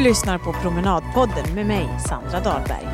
[0.00, 2.88] Du lyssnar på Promenadpodden med mig, Sandra Dahlberg.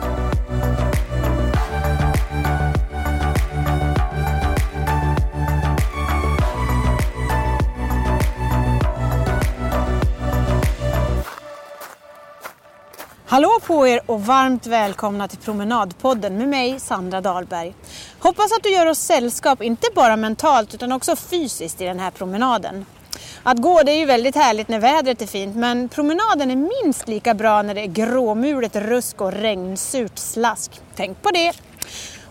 [13.26, 17.74] Hallå på er och varmt välkomna till Promenadpodden med mig, Sandra Dahlberg.
[18.18, 22.10] Hoppas att du gör oss sällskap, inte bara mentalt utan också fysiskt i den här
[22.10, 22.86] promenaden.
[23.42, 27.08] Att gå det är ju väldigt härligt när vädret är fint men promenaden är minst
[27.08, 30.80] lika bra när det är gråmulet rusk och regnsurt slask.
[30.96, 31.52] Tänk på det!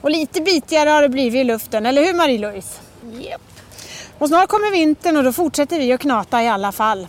[0.01, 2.79] Och lite bitigare har det blivit i luften, eller hur Marie-Louise?
[3.13, 3.41] Yep.
[4.17, 7.07] Och snart kommer vintern och då fortsätter vi att knata i alla fall.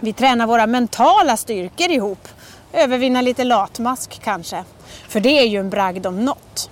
[0.00, 2.28] Vi tränar våra mentala styrkor ihop.
[2.72, 4.64] Övervinna lite latmask kanske.
[5.08, 6.70] För det är ju en bragd om något.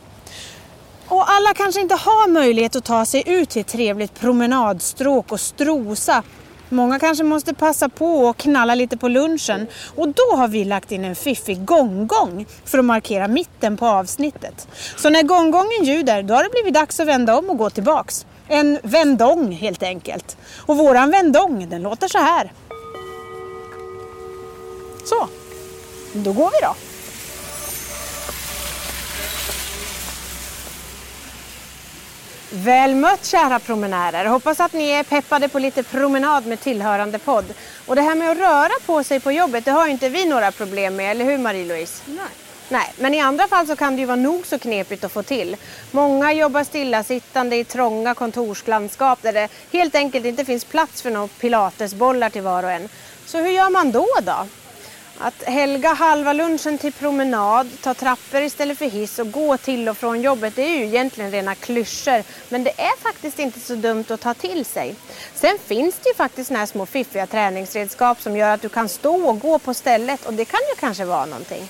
[1.11, 5.41] Och alla kanske inte har möjlighet att ta sig ut till ett trevligt promenadstråk och
[5.41, 6.23] strosa.
[6.69, 9.67] Många kanske måste passa på och knalla lite på lunchen
[9.97, 14.69] och då har vi lagt in en fiffig gonggong för att markera mitten på avsnittet.
[14.97, 18.27] Så när gonggongen ljuder då har det blivit dags att vända om och gå tillbaks.
[18.49, 20.37] En vändong helt enkelt.
[20.57, 22.53] Och våran vändong den låter så här.
[25.05, 25.29] Så,
[26.13, 26.90] då går vi då.
[32.53, 34.25] Väl mött kära promenärer.
[34.25, 37.45] Hoppas att ni är peppade på lite promenad med tillhörande podd.
[37.87, 40.25] Och det här med att röra på sig på jobbet, det har ju inte vi
[40.25, 42.03] några problem med, eller hur Marie-Louise?
[42.07, 42.27] Nej.
[42.69, 45.23] Nej, men i andra fall så kan det ju vara nog så knepigt att få
[45.23, 45.57] till.
[45.91, 51.29] Många jobbar stillasittande i trånga kontorslandskap där det helt enkelt inte finns plats för några
[51.29, 52.89] pilatesbollar till var och en.
[53.27, 54.47] Så hur gör man då då?
[55.23, 59.97] Att helga halva lunchen till promenad, ta trappor istället för hiss och gå till och
[59.97, 62.23] från jobbet det är ju egentligen rena klyschor.
[62.49, 64.95] Men det är faktiskt inte så dumt att ta till sig.
[65.35, 68.89] Sen finns det ju faktiskt såna här små fiffiga träningsredskap som gör att du kan
[68.89, 71.69] stå och gå på stället och det kan ju kanske vara någonting.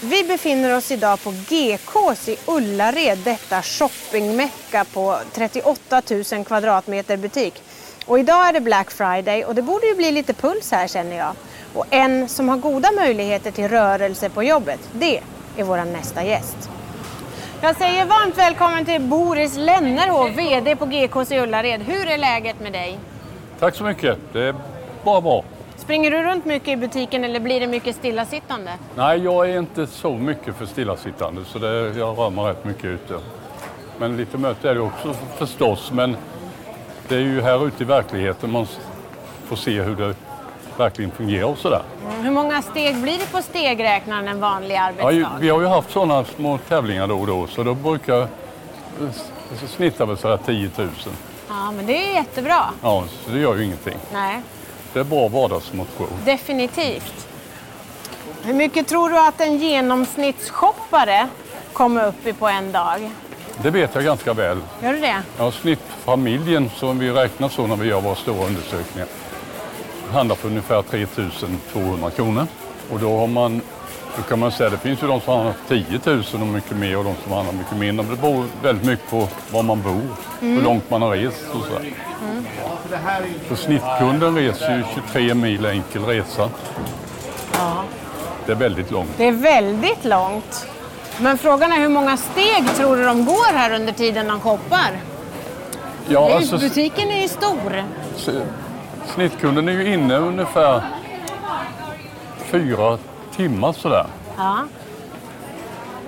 [0.00, 6.02] Vi befinner oss idag på GKs i Ullared, detta shoppingmecka på 38
[6.32, 7.62] 000 kvadratmeter butik.
[8.06, 11.16] Och idag är det Black Friday och det borde ju bli lite puls här känner
[11.16, 11.34] jag.
[11.74, 15.20] Och en som har goda möjligheter till rörelse på jobbet, det
[15.56, 16.70] är vår nästa gäst.
[17.60, 21.82] Jag säger varmt välkommen till Boris Lennerhov, VD på GKs i Ullared.
[21.82, 22.98] Hur är läget med dig?
[23.58, 24.18] Tack så mycket.
[24.32, 24.54] Det är
[25.04, 25.44] bara bra.
[25.76, 28.72] Springer du runt mycket i butiken eller blir det mycket stillasittande?
[28.94, 32.84] Nej, jag är inte så mycket för stillasittande så det, jag rör mig rätt mycket
[32.84, 33.18] ute.
[33.98, 35.90] Men lite möte är det också förstås.
[35.92, 36.16] Men
[37.08, 38.66] det är ju här ute i verkligheten man
[39.46, 40.14] får se hur det
[40.78, 41.82] verkligen fungerar och sådär.
[42.10, 45.12] Mm, hur många steg blir det på stegräknaren en vanlig arbetsdag?
[45.12, 48.28] Ja, vi har ju haft sådana små tävlingar då och då så då brukar
[49.76, 50.88] snittar väl sådär 10 000.
[51.48, 52.64] Ja, men det är jättebra.
[52.82, 53.96] Ja, så det gör ju ingenting.
[54.12, 54.40] Nej,
[54.92, 56.08] Det är bra vardagsmotion.
[56.24, 57.26] definitivt.
[58.44, 61.28] Hur mycket tror du att en genomsnittsshoppare
[61.72, 63.10] kommer upp i på en dag?
[63.62, 64.58] Det vet jag ganska väl.
[64.82, 65.22] Gör du det?
[65.38, 69.08] Ja, snittfamiljen som vi räknar så när vi gör våra stora undersökningar
[70.12, 71.06] handlar för ungefär 3
[71.72, 72.46] 200 kronor.
[72.90, 73.60] Och då har man
[74.16, 76.98] Då kan man säga det finns ju de som handlar 10 000 och mycket mer
[76.98, 78.06] och de som handlar mycket mindre.
[78.06, 80.02] Det beror väldigt mycket på var man bor,
[80.40, 81.78] hur långt man har rest och så.
[83.48, 86.50] Så snittkunden reser ju 23 mil enkel resa.
[88.46, 89.10] Det är väldigt långt.
[89.16, 90.66] Det är väldigt långt.
[91.20, 95.00] Men frågan är hur många steg tror du de går här under tiden de shoppar?
[96.08, 97.84] Ja, alltså, Butiken är ju stor.
[99.08, 100.82] Snittkunden är ju inne ungefär
[102.38, 102.98] fyra
[103.36, 104.06] timmar sådär.
[104.36, 104.58] Ja.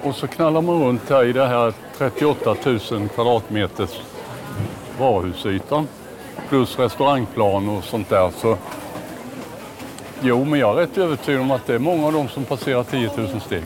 [0.02, 4.00] Och så knallar man runt här i det här 38 000 kvadratmeters
[4.99, 5.88] varuhusytan.
[6.49, 8.31] Plus restaurangplan och sånt där.
[8.41, 8.56] Så
[10.23, 12.82] Jo, men jag är rätt övertygad om att det är många av dem som passerar
[12.82, 13.62] 10 000 steg.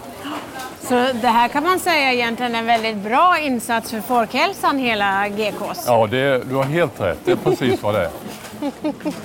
[0.89, 5.29] Så det här kan man säga egentligen är en väldigt bra insats för folkhälsan, hela
[5.29, 5.85] GKs.
[5.87, 7.19] Ja, det, du har helt rätt.
[7.25, 8.11] Det är precis vad det är.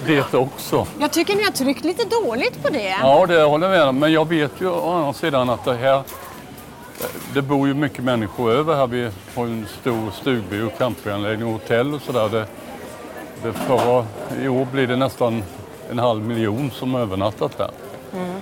[0.06, 0.88] Det också.
[1.00, 2.96] Jag tycker ni har tryckt lite dåligt på det.
[3.02, 4.00] Ja, det håller jag med om.
[4.00, 6.02] Men jag vet ju å andra sidan att det här...
[7.34, 8.88] Det bor ju mycket människor över här.
[8.88, 12.30] Vi har en stor stugby och campinganläggning och hotell och sådär.
[12.30, 12.46] Det,
[13.44, 14.06] det förra,
[14.44, 15.44] I år blir det nästan
[15.92, 17.72] en halv miljon som övernattat här.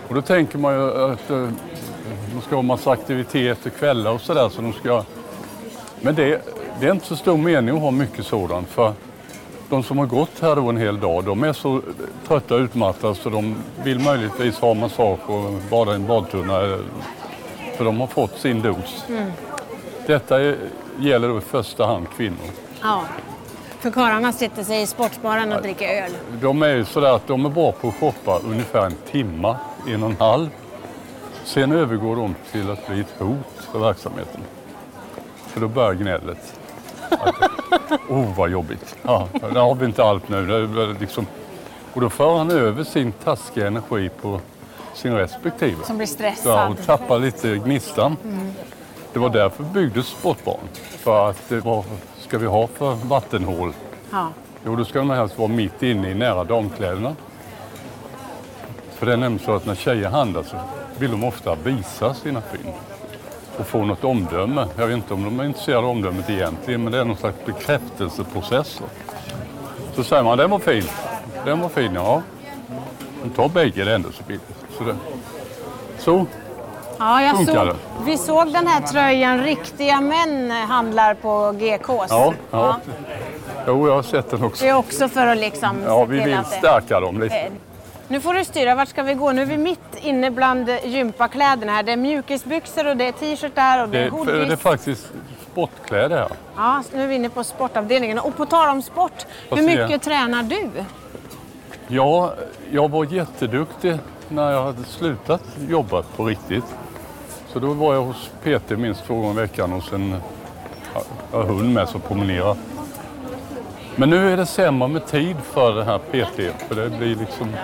[0.08, 1.50] Och då tänker man ju att eh,
[2.34, 4.50] de ska ha massa aktiviteter, kvällar och sådär.
[4.50, 5.04] Så de ska...
[6.02, 6.42] Men det,
[6.80, 8.70] det är inte så stor mening att ha mycket sådant.
[8.70, 8.94] För
[9.70, 11.82] de som har gått här då en hel dag, de är så
[12.28, 16.78] trötta och utmattade så de vill möjligtvis ha massage och bada i en badtunna.
[17.78, 19.06] För de har fått sin dos.
[20.08, 20.58] Detta är,
[21.00, 22.48] gäller då i första hand kvinnor.
[22.82, 23.02] Ja.
[23.80, 26.12] För karlarna sitter sig i sportbaren och dricker öl.
[26.42, 29.58] De är ju sådär att de är bra på att shoppa ungefär en timma,
[29.88, 30.50] en och en halv.
[31.48, 34.42] Sen övergår de till att bli ett hot för verksamheten.
[35.48, 36.60] För då börjar gnället.
[37.10, 37.36] Att,
[38.10, 38.96] oh vad jobbigt.
[39.04, 40.68] Ja, där har vi inte allt nu.
[41.00, 41.26] Liksom,
[41.94, 44.40] och då för han över sin taskiga energi på
[44.94, 45.84] sin respektive.
[45.86, 46.72] Som blir Ja, stressad.
[46.72, 48.18] och tappar lite gnistan.
[49.14, 50.68] Det var därför byggdes sportbarn.
[50.74, 51.84] För att det var,
[52.20, 53.74] ska vi ha för vattenhål?
[54.12, 54.28] Ja.
[54.66, 57.16] Jo, då ska de helst vara mitt inne i nära damkläderna.
[58.94, 60.58] För det är nämligen så att när tjejer handlar så
[61.00, 62.74] vill de ofta visa sina fynd
[63.60, 64.66] och få något omdöme.
[64.78, 67.38] Jag vet inte om de är intresserade av omdömet egentligen, men det är någon slags
[67.46, 68.82] bekräftelseprocess.
[69.96, 70.84] Så säger man, den var fin.
[71.46, 72.22] Den var fin, ja.
[73.22, 74.96] Men ta bägge, det ändå så det.
[76.00, 76.26] så
[77.00, 77.76] Ja, jag Funkar såg, det?
[78.06, 82.08] vi såg den här tröjan Riktiga män handlar på GKs.
[82.12, 82.80] ja, ja.
[83.68, 84.66] Jo, jag har sett den Det också.
[84.66, 86.44] är också för att liksom Ja, vi vill det...
[86.44, 87.48] stärka dem lite.
[88.08, 89.32] Nu får du styra, vart ska vi gå?
[89.32, 91.84] Nu är vi mitt inne bland gympakläderna här.
[91.84, 94.60] Det är mjukisbyxor och det är t-shirtar och det Det, är är- det är hoodies.
[94.60, 95.12] faktiskt
[95.52, 96.30] sportkläder här.
[96.56, 98.20] Ja, nu är vi inne på sportavdelningen.
[98.20, 100.70] Och på tal om sport, hur mycket tränar du?
[101.88, 102.34] Ja,
[102.72, 103.98] jag var jätteduktig
[104.30, 106.66] när jag hade slutat jobba på riktigt.
[107.54, 110.16] Så då var jag hos PT minst två gånger i veckan och sen
[110.94, 111.02] ja,
[111.32, 112.56] jag har hund med så promenera.
[113.96, 117.56] Men nu är det sämre med tid för det här PT för det blir liksom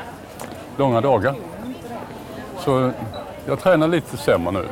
[0.77, 1.35] långa dagar.
[2.59, 2.91] Så
[3.45, 4.67] jag tränar lite sämre nu.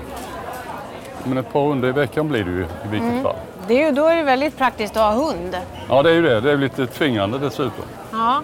[1.24, 3.36] Men ett par runder i veckan blir det ju i vilket fall.
[3.68, 5.58] Det är ju, då är det väldigt praktiskt att ha hund.
[5.90, 6.42] Ja, det är ju det.
[6.42, 7.84] Det är lite tvingande dessutom.
[8.12, 8.42] Ja.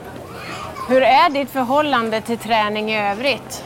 [0.89, 3.63] Hur är ditt förhållande till träning i övrigt?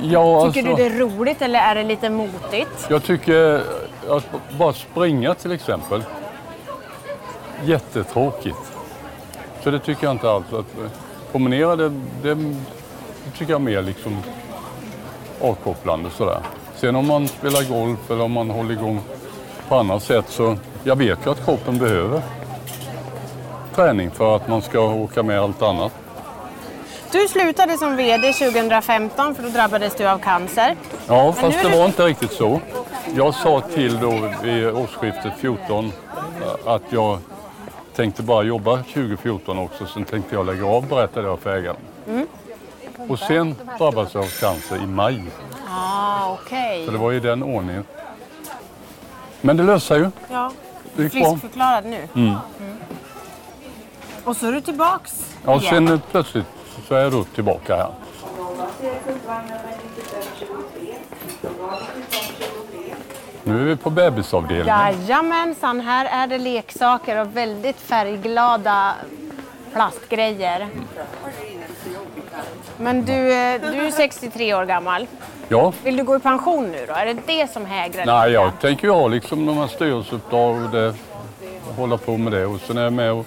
[0.00, 2.86] Ja, Tycker alltså- du det är roligt eller är det lite motigt?
[2.90, 3.62] Jag tycker
[4.08, 4.24] att
[4.58, 6.04] bara springa till exempel,
[7.64, 8.72] jättetråkigt.
[9.62, 10.44] Så det tycker jag inte alls.
[11.32, 12.36] Eh, promenera det, det,
[13.38, 14.16] tycker jag är mer liksom
[15.40, 16.38] avkopplande sådär.
[16.76, 19.00] Sen om man spelar golf eller om man håller igång
[19.68, 22.22] på annat sätt så jag vet ju att kroppen behöver
[23.74, 25.92] träning för att man ska åka med allt annat.
[27.12, 30.76] Du slutade som VD 2015 för då drabbades du av cancer.
[31.08, 32.60] Ja, fast det det- var inte riktigt så.
[33.16, 35.92] Jag sa till då vid årsskiftet 14
[36.66, 37.18] att jag
[37.94, 39.86] tänkte bara jobba 2014 också.
[39.86, 41.76] Sen tänkte jag lägga av, berättade jag för ägaren.
[42.08, 42.26] Mm.
[43.08, 45.24] Och sen drabbades jag av cancer i maj.
[45.68, 46.86] Ah, okej.
[46.86, 47.84] Så det var i den ordningen.
[49.40, 50.10] Men det löste sig ju.
[50.28, 50.52] Ja.
[50.96, 51.12] Det gick.
[51.12, 52.08] Friskförklarad nu.
[52.14, 52.34] Mm.
[54.24, 55.88] Och så är du tillbaks Ja, igen.
[55.88, 56.46] sen plötsligt
[56.88, 57.90] så är jag då tillbaka här.
[63.44, 64.66] Nu är vi på bebisavdelningen.
[64.66, 68.94] Jajamensan, här är det leksaker och väldigt färgglada
[69.72, 70.68] plastgrejer.
[72.76, 75.06] Men du, eh, du är 63 år gammal.
[75.48, 76.94] Ja, Vill du gå i pension nu då?
[76.94, 80.70] Är det det som hägrar Nej, jag tänker ju ha liksom de här styrelseuppdrag och
[80.70, 80.94] det,
[81.76, 82.46] hålla på med det.
[82.46, 83.26] Och sen är jag med och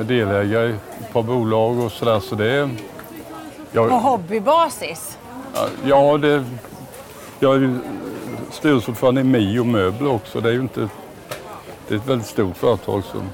[0.00, 2.20] är delägare i ett par bolag och sådär.
[2.20, 2.66] Så det är...
[2.66, 2.72] På
[3.72, 5.18] Jag, hobbybasis?
[5.84, 6.44] Ja, det,
[7.40, 7.80] jag
[8.50, 10.40] styrelseordförande i Mio Möbler också.
[10.40, 10.88] Det är ju inte...
[11.88, 13.02] Det är ett väldigt stort företag.
[13.04, 13.30] Som,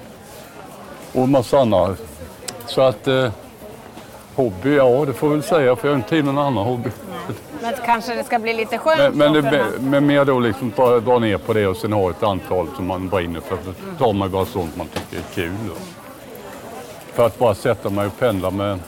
[1.13, 1.97] och massa andra.
[2.67, 3.09] Så att...
[3.09, 3.31] Eh,
[4.35, 6.65] hobby, ja det får jag väl säga för jag har inte tid med någon annan
[6.67, 6.91] hobby.
[7.63, 11.01] Men kanske det ska bli lite skönt Men, men, det, men mer då liksom bara
[11.01, 13.59] dra ner på det och sen ha ett antal som man brinner för.
[13.67, 15.71] Då tar man bara sånt man tycker är kul.
[17.13, 18.79] För att bara sätta mig och pendla med,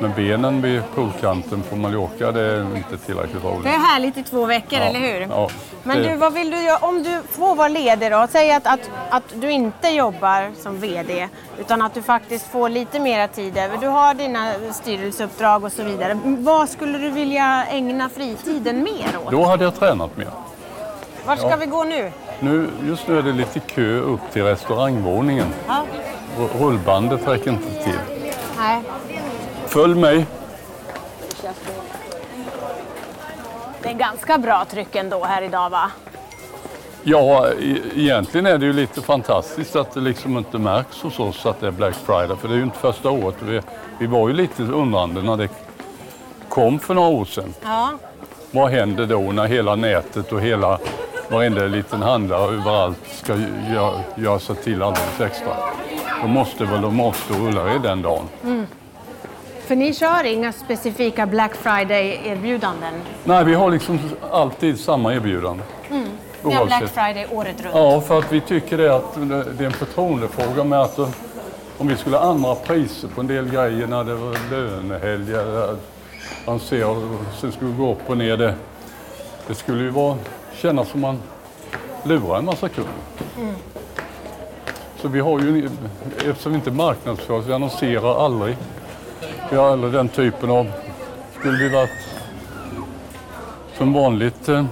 [0.00, 3.64] med benen vid poolkanten på Mallorca, det är inte tillräckligt roligt.
[3.64, 5.20] Det är härligt i två veckor, eller hur?
[5.30, 5.48] Ja,
[5.82, 8.26] Men det- du, vad vill du göra om du får vara ledig då?
[8.30, 11.28] Säg att, att, att du inte jobbar som VD
[11.60, 13.78] utan att du faktiskt får lite mera tid över.
[13.78, 16.18] Du har dina styrelseuppdrag och så vidare.
[16.24, 19.30] Vad skulle du vilja ägna fritiden mer åt?
[19.30, 20.30] Då hade jag tränat mer.
[21.26, 21.56] Var ska ja.
[21.56, 22.12] vi gå nu?
[22.40, 25.46] Nu, just nu är det lite kö upp till restaurangvåningen.
[25.68, 25.82] Ja.
[26.58, 27.98] Rullbandet räcker inte till.
[28.58, 28.82] Nej.
[29.76, 30.26] Följ mig.
[33.82, 35.90] Det är ganska bra tryck ändå här idag va?
[37.02, 41.46] Ja, e- egentligen är det ju lite fantastiskt att det liksom inte märks hos oss
[41.46, 42.36] att det är Black Friday.
[42.36, 43.34] För det är ju inte första året.
[43.40, 43.60] Vi,
[43.98, 45.48] vi var ju lite undrande när det
[46.48, 47.54] kom för några år sedan.
[47.62, 47.90] Ja.
[48.50, 50.78] Vad händer då när hela nätet och hela
[51.30, 53.34] varenda liten handlare överallt ska
[53.72, 55.56] göra, göra sig till alldeles extra?
[56.22, 58.28] Då måste väl de rulla i den dagen.
[59.66, 62.94] För ni kör inga specifika Black Friday-erbjudanden?
[63.24, 63.98] Nej, vi har liksom
[64.30, 65.62] alltid samma erbjudande.
[66.42, 66.82] Ni har Black.
[66.82, 67.74] Friday året runt?
[67.74, 69.14] Ja, för att vi tycker det att
[69.58, 71.08] det är en förtroendefråga med att eh,
[71.78, 75.76] om vi skulle ha andra priser på en del grejer när det var lönehelger,
[76.46, 77.02] man ser och
[77.40, 78.54] sen skulle gå upp och ner det.
[79.46, 80.16] Det skulle ju vara,
[80.54, 81.18] kännas som man
[82.04, 82.92] lurar en massa kunder.
[85.00, 85.70] Så vi har ju,
[86.26, 88.56] eftersom vi inte marknadsför oss, vi annonserar aldrig.
[89.50, 90.72] Vi har aldrig den typen av,
[91.38, 91.90] skulle vi varit
[93.76, 94.64] som vanligt eh,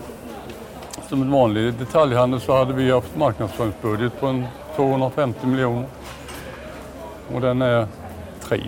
[1.09, 5.85] som en vanlig detaljhandel så hade vi haft marknadsföringsbudget på en 250 miljoner.
[7.35, 7.87] Och den är
[8.43, 8.61] tre.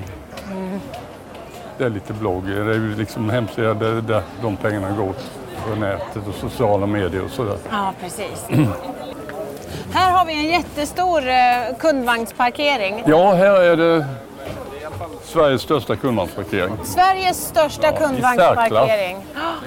[1.78, 5.12] Det är lite blogg, det är ju liksom hemsida där, där de pengarna går
[5.68, 7.56] på nätet och sociala medier och sådär.
[7.70, 8.46] Ja, precis.
[9.92, 13.02] Här har vi en jättestor eh, kundvagnsparkering.
[13.06, 14.06] Ja, här är det
[15.26, 16.72] Sveriges största kundvagnsparkering.
[16.84, 19.16] Sveriges största kundvagnsparkering.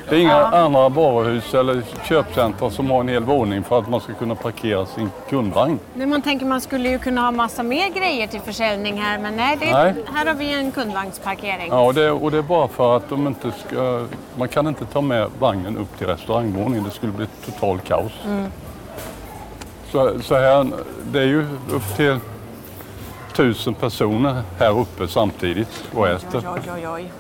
[0.10, 4.02] Det är inga andra varuhus eller köpcentra som har en hel våning för att man
[4.02, 5.80] ska kunna parkera sin kundvagn.
[5.94, 9.36] Men man tänker man skulle ju kunna ha massa mer grejer till försäljning här, men
[9.36, 9.94] nej, det, Nej.
[10.14, 11.68] här har vi en kundvagnsparkering.
[11.70, 14.06] Ja, och det, och det är bara för att de inte ska...
[14.36, 16.84] Man kan inte ta med vagnen upp till restaurangvåningen.
[16.84, 18.12] Det skulle bli total kaos.
[19.92, 20.68] Så, så här,
[21.12, 22.20] det är ju upp till
[23.40, 26.44] tusen personer här uppe samtidigt och äter.
[26.54, 27.12] Oj, oj, oj.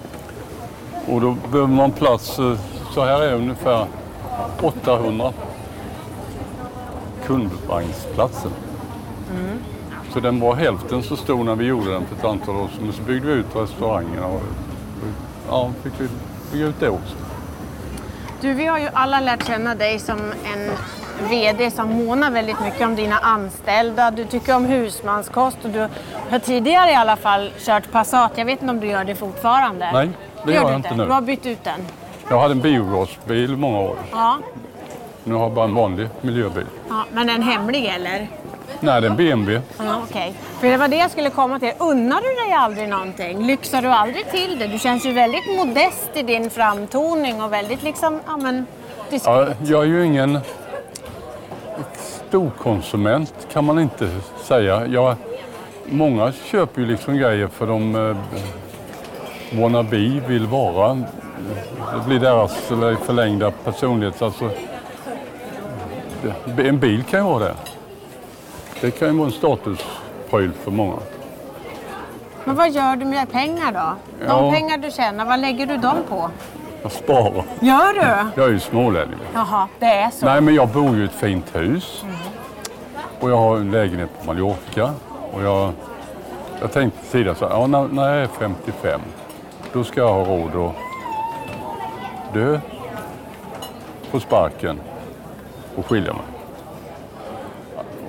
[1.08, 2.60] Och då behöver man plats, eh,
[2.94, 3.88] så här är ungefär
[4.62, 5.34] 800
[7.26, 8.52] kundvagnsplatser.
[10.14, 12.84] Så den var hälften så stor när vi gjorde den för ett antal år sedan.
[12.84, 14.42] Men så byggde vi ut restaurangerna och
[15.50, 16.08] ja, fick vi
[16.52, 17.16] bygga ut det också.
[18.42, 20.20] Du, vi har ju alla lärt känna dig som
[20.54, 20.72] en
[21.30, 24.12] VD som månar väldigt mycket om dina anställda.
[24.12, 25.88] Du tycker om husmanskost och du
[26.30, 28.32] har tidigare i alla fall kört Passat.
[28.36, 29.92] Jag vet inte om du gör det fortfarande?
[29.94, 30.10] Nej,
[30.46, 31.06] det gör du jag inte nu.
[31.06, 31.80] Du har bytt ut den?
[32.30, 33.96] Jag hade en biogasbil många år.
[34.12, 34.38] Ja.
[35.24, 36.66] Nu har jag bara en vanlig miljöbil.
[36.90, 37.06] ja.
[37.12, 38.28] Men en hemlig eller?
[38.80, 39.62] Nej, det är en BMW.
[39.78, 40.34] Ja, okej.
[40.60, 41.72] För det var det jag skulle komma till.
[41.78, 43.46] Unnar du dig aldrig någonting?
[43.48, 44.68] Lyxar du aldrig till det?
[44.68, 48.66] Du känns ju väldigt modest i din framtoning och väldigt liksom, ja men,
[49.10, 49.48] diskret.
[49.60, 50.40] Ja, jag är ju ingen
[52.30, 54.10] storkonsument kan man inte
[54.44, 54.86] säga.
[54.88, 55.16] Jag,
[55.86, 58.18] många köper ju liksom grejer för de eh,
[59.60, 60.94] wannabe vill vara.
[60.94, 62.54] Det blir deras
[63.06, 64.22] förlängda personlighet.
[64.22, 64.50] Alltså,
[66.58, 67.56] en bil kan ju vara det.
[68.82, 70.96] Det kan ju vara en statuspryl för många.
[72.46, 73.96] Men vad gör du med pengar då?
[74.20, 74.52] De Ja.
[74.52, 76.30] pengar du tjänar, vad lägger du dem på?
[76.82, 77.44] Jag sparar.
[77.60, 78.42] Gör du?
[78.42, 79.20] Jag är ju smålänning.
[79.34, 80.26] Jaha, det är så.
[80.26, 82.06] Nej, men jag bor ju i ett fint hus.
[83.20, 84.94] Och jag har en lägenhet på Mallorca.
[85.34, 85.72] Och jag,
[86.62, 89.02] jag tänkte tidigare så här, ja, när, när jag är 55,
[89.74, 90.74] då ska jag ha råd att
[92.34, 92.60] dö
[94.12, 94.80] på sparken
[95.76, 96.22] och skilja mig.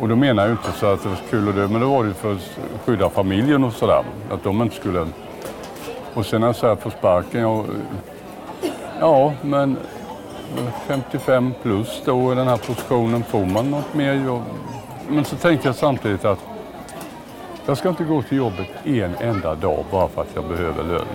[0.00, 2.04] Och då menar jag inte så att det var kul att dö, men då var
[2.04, 4.02] det för att skydda familjen och sådär.
[4.30, 5.06] Att de inte skulle...
[6.14, 7.66] Och sen när jag säger på sparken, jag,
[9.00, 9.76] ja men
[10.86, 14.42] 55 plus då i den här positionen får man något mer jobb.
[15.08, 16.38] Men så tänker jag samtidigt att
[17.66, 21.06] jag ska inte gå till jobbet en enda dag bara för att jag behöver lön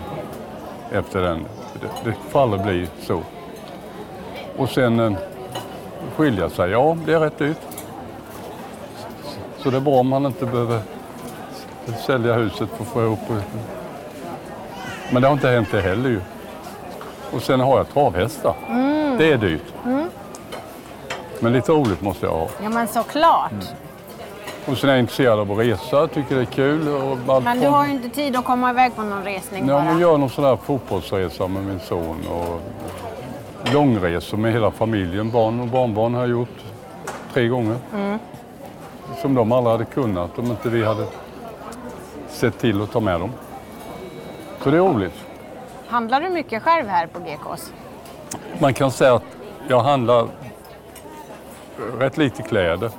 [0.91, 1.45] efter den,
[1.81, 3.21] det, det får aldrig bli så.
[4.57, 5.13] Och sen eh,
[6.15, 7.57] skilja sig, ja det är rätt dyrt.
[9.57, 10.79] Så det är bra om man inte behöver
[12.05, 13.19] sälja huset för att få ihop
[15.11, 16.21] Men det har inte hänt det heller ju.
[17.31, 18.53] Och sen har jag travhästar.
[18.69, 19.17] Mm.
[19.17, 19.73] Det är dyrt.
[21.39, 22.47] Men lite roligt måste jag ha.
[22.63, 23.51] Ja men såklart.
[24.65, 26.87] Och sen är jag intresserad av att resa, tycker det är kul.
[26.87, 29.67] Och allt Men du från- har ju inte tid att komma iväg på någon resning
[29.67, 32.59] Ja, men gör någon sån där fotbollsresa med min son och
[33.73, 35.31] långresor med hela familjen.
[35.31, 36.49] Barn och barnbarn har jag gjort
[37.33, 37.75] tre gånger.
[39.21, 41.05] Som de aldrig hade kunnat om inte vi hade
[42.29, 43.31] sett till att ta med dem.
[44.63, 45.24] Så det är roligt.
[45.87, 47.73] Handlar du mycket själv här på GKs?
[48.59, 49.23] Man kan säga att
[49.67, 50.27] jag handlar
[51.99, 52.91] rätt lite kläder.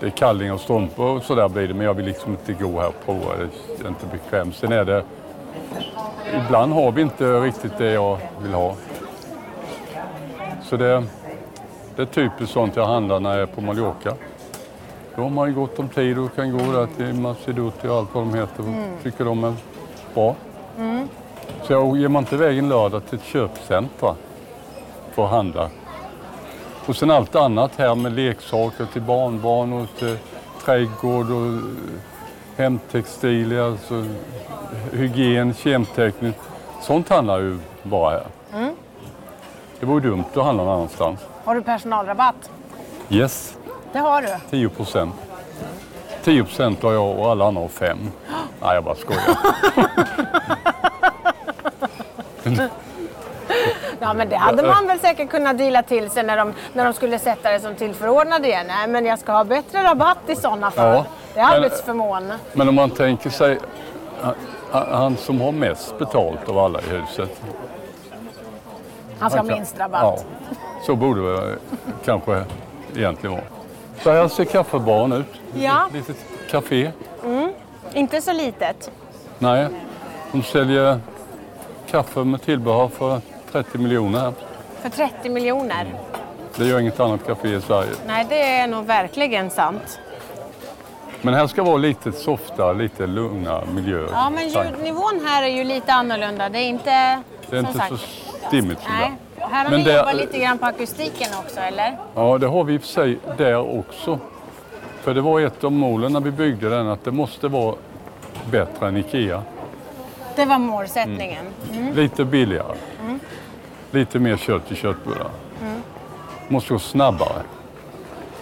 [0.00, 2.80] Det är kallingar och strumpor och sådär blir det, men jag vill liksom inte gå
[2.80, 3.36] här och prova.
[3.78, 4.56] Det är inte bekvämt.
[4.56, 5.04] Sen är det...
[6.44, 8.74] Ibland har vi inte riktigt det jag vill ha.
[10.62, 11.04] Så det,
[11.96, 14.14] det är typiskt sånt jag handlar när jag är på Mallorca.
[15.16, 18.14] Då har man ju gott om tid och kan gå där till Macedotti och allt
[18.14, 19.54] vad de heter och tycker de är
[20.14, 20.36] bra.
[21.62, 24.14] Så jag ger man inte iväg en lördag till ett köpcentra
[25.12, 25.70] för att handla.
[26.86, 30.16] Och sen allt annat här med leksaker till barnbarn och till
[30.64, 31.60] trädgård och eh,
[32.56, 34.04] hemtextilier, alltså
[34.92, 36.34] hygien, kemteknik.
[36.82, 38.26] Sånt handlar ju bara här.
[39.80, 41.20] Det vore dumt att handla någon annanstans.
[41.44, 42.50] Har du personalrabatt?
[43.08, 43.56] Yes,
[43.92, 44.28] Det har du.
[44.50, 45.14] 10 procent.
[46.24, 47.98] 10 procent har jag och alla andra har 5.
[48.60, 49.22] Nej, jag bara skojar.
[54.00, 56.92] Ja men det hade man väl säkert kunnat deala till sig när de, när de
[56.92, 58.66] skulle sätta det som tillförordnade igen.
[58.66, 60.94] Nej men jag ska ha bättre rabatt i sådana fall.
[60.94, 61.04] Ja,
[61.34, 62.32] Det är men- arbetsförmån.
[62.52, 63.58] Men om man tänker sig
[64.72, 67.40] han- som har mest betalt av alla i huset.
[69.18, 70.02] Han ska ha minst rabatt.
[70.02, 70.18] Ja,
[70.86, 71.56] så borde det
[72.04, 72.44] kanske
[72.96, 73.44] egentligen vara.
[74.02, 75.26] Så här ser kaffebaren ut.
[75.54, 75.86] Ja.
[75.88, 76.16] Ett litet
[76.50, 76.90] café.
[77.92, 78.90] Inte så litet.
[79.38, 79.66] Nej,
[80.32, 81.00] de säljer
[81.90, 83.20] kaffe med tillbehör för
[83.52, 84.32] 30 miljoner.
[84.82, 85.86] För 30 miljoner.
[86.56, 87.90] Det gör inget annat café i Sverige.
[88.06, 89.98] Nej det är nog verkligen sant.
[91.22, 94.08] Men här ska vara lite softare, lite lugna miljöer.
[94.12, 96.48] Ja men ljudnivån här är ju lite annorlunda.
[96.48, 96.90] Det är inte...
[97.50, 97.96] Det är som inte sagt, så
[98.48, 99.12] stimmigt som Nej.
[99.36, 99.46] där.
[99.46, 101.96] Här har Men ni det- jobbat lite grann på akustiken också eller?
[102.14, 104.18] Ja, det har vi i och för sig där också.
[105.02, 107.74] För det var ett av målen när vi byggde den, att det måste vara
[108.50, 109.42] bättre än Ikea.
[110.36, 111.46] Det var målsättningen.
[111.94, 112.76] Lite billigare.
[113.90, 115.30] Lite mer kött i köttbullar.
[116.48, 117.42] Måste gå snabbare.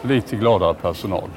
[0.02, 1.28] Lite gladare personal.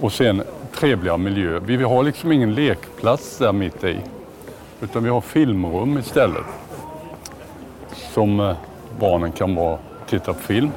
[0.00, 0.42] Och sen
[0.74, 1.58] trevligare miljö.
[1.58, 3.98] Vi vill ha liksom ingen lekplats där mitt i.
[4.80, 6.44] Utan vi har filmrum istället.
[7.92, 8.56] Som eh,
[9.00, 10.70] barnen kan vara titta på film.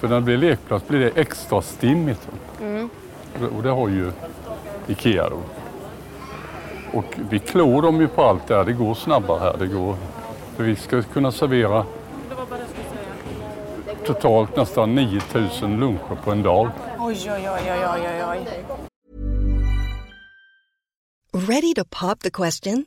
[0.00, 2.28] För när det blir lekplats blir det extra stimmigt.
[3.38, 4.12] Det- Och det har ju
[4.86, 5.38] Ikea då.
[6.92, 8.64] Och vi klår dem ju på allt där.
[8.64, 9.56] Det går snabbare här.
[9.58, 9.96] Det går,
[10.56, 11.86] för vi ska kunna servera
[14.04, 16.70] totalt nästan 9000 luncher på en dag.
[16.98, 18.46] Oj, oj, oj, oj, oj, oj.
[21.34, 22.86] Ready to pop the question?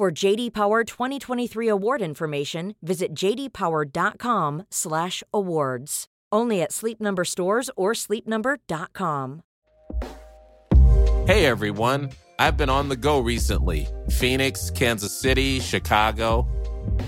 [0.00, 6.06] For JD Power 2023 award information, visit jdpower.com/awards.
[6.32, 9.42] Only at Sleep Number stores or sleepnumber.com.
[11.26, 12.08] Hey everyone,
[12.38, 16.48] I've been on the go recently Phoenix, Kansas City, Chicago.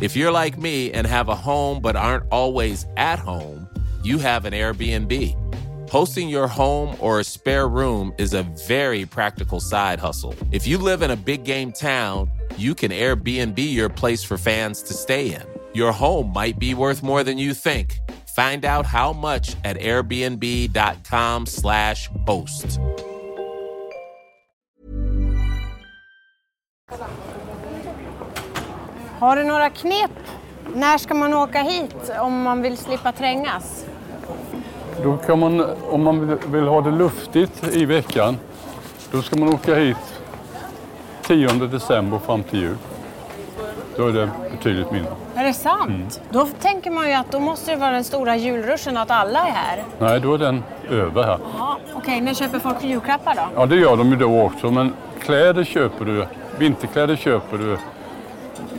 [0.02, 3.70] If you're like me and have a home but aren't always at home,
[4.02, 5.41] you have an Airbnb.
[5.92, 10.34] Hosting your home or a spare room is a very practical side hustle.
[10.50, 14.82] If you live in a big game town, you can Airbnb your place for fans
[14.84, 15.42] to stay in.
[15.74, 17.98] Your home might be worth more than you think.
[18.34, 22.78] Find out how much at airbnb.com/slash host.
[29.18, 30.10] Har du några knep?
[30.74, 33.86] När ska man åka hit om man vill slippa trängas?
[35.04, 38.38] Då kan man, om man vill- ha det luftigt i veckan,
[39.10, 39.96] då ska man åka hit
[41.22, 42.76] 10 december fram till jul.
[43.96, 45.12] Då är det betydligt mindre.
[45.34, 46.20] Är det sant?
[46.30, 49.50] Då tänker man ju att då måste det vara den stora julruschen att alla är
[49.52, 49.84] här.
[49.98, 51.38] Nej, då är den över här.
[51.58, 53.42] Ja, Okej, när köper folk julklappar då?
[53.56, 56.26] Ja, det gör de ju då också, men kläder köper du,
[56.58, 57.76] vinterkläder köper du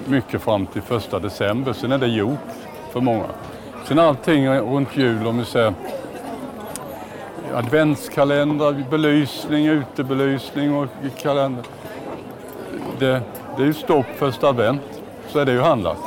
[0.06, 1.74] mycket fram till första december.
[1.74, 2.40] Sen är det gjort
[2.92, 3.24] för många.
[3.88, 5.74] Sen allting runt jul, om vi säger
[7.54, 10.88] adventskalendrar, belysning, utebelysning och
[11.18, 11.64] kalender.
[13.00, 13.22] Det,
[13.58, 14.82] det är ju stopp första advent,
[15.28, 15.98] så är det ju handlat.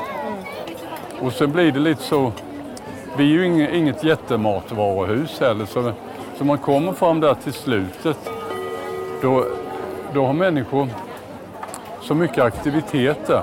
[1.20, 2.32] Och sen blir det lite så,
[3.16, 5.92] vi är ju inget, inget jättematvaruhus heller, så,
[6.38, 8.30] så man kommer fram där till slutet,
[9.22, 9.44] då,
[10.14, 10.88] då har människor
[12.02, 13.42] så mycket aktiviteter.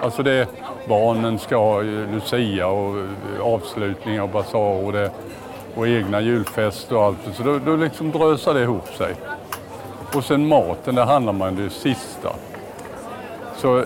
[0.00, 0.46] Alltså det är,
[0.88, 5.10] barnen ska ha Lucia och eh, avslutning av basar och, det,
[5.76, 7.18] och egna julfester och allt.
[7.34, 9.14] Så då, då liksom drösar det ihop sig.
[10.14, 12.32] Och sen maten, där handlar man det sista.
[13.56, 13.84] Så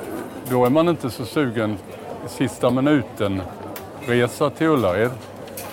[0.48, 1.78] då är man inte så sugen
[2.26, 3.42] sista minuten
[4.06, 5.10] resa till Ullared.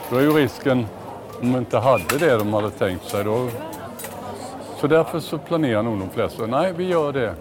[0.10, 0.88] Då är ju risken,
[1.41, 3.49] om de inte hade det de hade tänkt sig, då...
[4.80, 7.34] Så därför så planerar nog de flesta, nej vi gör det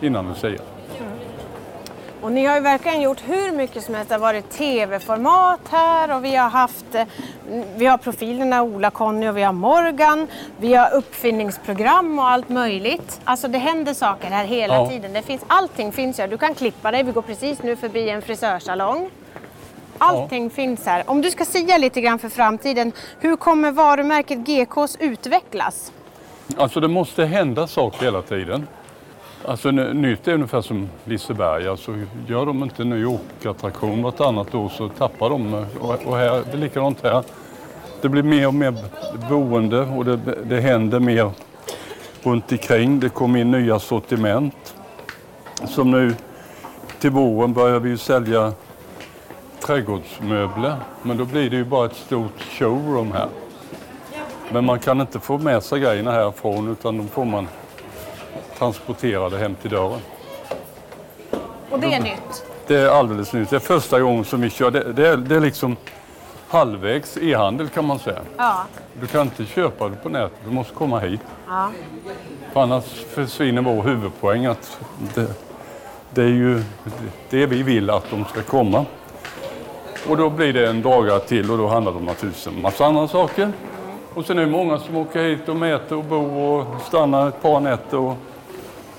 [0.00, 0.60] innan Lucia.
[2.24, 4.08] Och ni har ju verkligen gjort hur mycket som helst.
[4.08, 7.04] Det har varit tv-format här och vi har haft eh,
[7.76, 10.26] vi har profilerna Ola, Conny och vi har Morgan.
[10.58, 13.20] Vi har uppfinningsprogram och allt möjligt.
[13.24, 14.88] Alltså det händer saker här hela Ja.
[14.88, 15.12] tiden.
[15.12, 16.28] Det finns, allting finns här.
[16.28, 17.02] Du kan klippa dig.
[17.02, 19.10] Vi går precis nu förbi en frisörsalong.
[19.98, 21.02] Allting finns här.
[21.06, 22.92] Om du ska säga lite grann för framtiden.
[23.20, 25.92] Hur kommer varumärket GKs utvecklas?
[26.56, 28.66] Alltså det måste hända saker hela tiden.
[29.46, 31.68] Alltså nytt är ungefär som Liseberg.
[31.68, 31.94] Alltså
[32.26, 35.66] gör de inte en ny åkattraktion vartannat år så tappar de.
[35.80, 37.22] Och, och här, det är likadant här.
[38.00, 38.74] Det blir mer och mer
[39.28, 41.30] boende och det, det händer mer
[42.22, 43.00] runt omkring.
[43.00, 44.74] Det kommer in nya sortiment.
[45.64, 46.14] Som nu
[47.00, 48.52] till våren börjar vi ju sälja
[49.66, 50.76] trädgårdsmöbler.
[51.02, 53.28] Men då blir det ju bara ett stort showroom här.
[54.52, 57.48] Men man kan inte få med sig grejerna härifrån utan då får man
[58.58, 60.00] transportera det hem till dörren.
[61.70, 62.46] Och det är nytt.
[62.66, 63.50] Det är alldeles nytt.
[63.50, 64.70] Det är första gången som vi kör.
[64.70, 65.76] Det, det, är, det är liksom
[66.48, 68.20] halvvägs e-handel kan man säga.
[68.36, 68.64] Ja.
[69.00, 71.20] Du kan inte köpa det på nätet, du måste komma hit.
[71.48, 71.70] ja.
[72.52, 74.78] För annars försvinner vår huvudpoäng att
[75.14, 75.26] det,
[76.10, 76.62] det är ju
[77.30, 78.84] det vi vill att de ska komma.
[80.08, 82.84] Och då blir det en dragare till och då handlar det om naturligtvis en massa
[82.86, 83.52] andra saker.
[84.14, 87.42] Och sen är det många som åker hit och mäter och bor och stannar ett
[87.42, 87.98] par nätter.
[87.98, 88.16] Och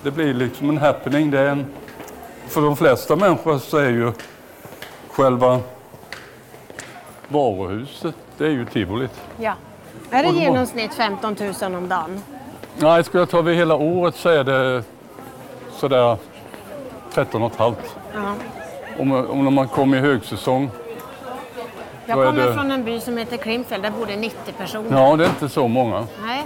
[0.05, 1.31] det blir liksom en happening.
[1.31, 1.65] Det är en,
[2.47, 4.11] för de flesta människor så är ju
[5.11, 5.59] själva
[7.27, 9.21] varuhuset, det är ju tivolit.
[9.37, 9.53] ja.
[10.11, 12.21] Är det i genomsnitt 15 000 om dagen?
[12.77, 14.83] Nej, skulle jag ta över hela året så är det
[15.73, 16.17] sådär
[17.13, 17.95] 13 och ett halvt.
[18.13, 18.33] Ja.
[18.99, 19.11] Om,
[19.47, 20.69] om man kommer i högsäsong.
[22.05, 25.01] Jag kommer det- från en by som heter Krimfeld, där bor det 90 personer.
[25.01, 26.07] Ja, det är inte så många.
[26.25, 26.43] Nej.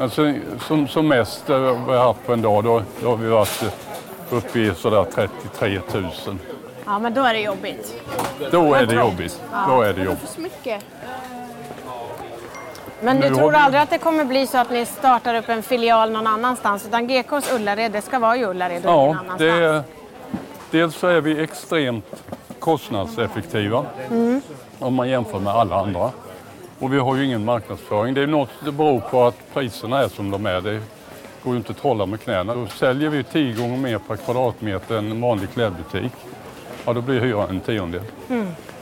[0.00, 0.34] Alltså,
[0.66, 3.64] som, som mest eh, vi har haft på en dag, då, då har vi varit
[4.30, 6.38] uppe i sådär 33 000.
[6.86, 7.94] Ja, men då är det jobbigt.
[8.50, 9.40] Då är det jobbigt.
[9.68, 10.28] Då är det jobbigt.
[10.34, 10.84] Så mycket.
[13.00, 15.48] Men du Nu tror vi- aldrig att det kommer bli så att ni startar upp
[15.48, 16.86] en filial någon annanstans?
[16.86, 19.38] Utan GKs Ullared, det ska vara i Ullared och ingen Ja, annanstans?
[19.38, 19.82] det är,
[20.70, 22.22] dels så är vi extremt
[22.58, 23.84] kostnadseffektiva
[24.78, 26.10] om man jämför med alla andra.
[26.80, 28.14] Och vi har ju ingen marknadsföring.
[28.14, 30.60] Det är något det beror på att priserna är som de är.
[30.60, 30.80] Det
[31.42, 32.54] går ju inte att trolla med knäna.
[32.54, 36.12] Då säljer vi tio gånger mer per kvadratmeter än en vanlig klädbutik.
[36.84, 38.02] Ja, då blir hyran en tiondel.